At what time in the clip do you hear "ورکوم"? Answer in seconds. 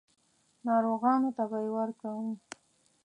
1.77-2.27